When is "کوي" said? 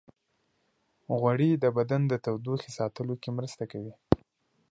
3.71-3.93